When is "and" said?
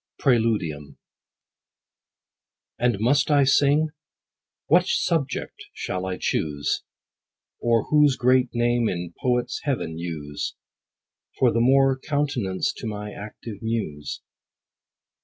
2.79-2.99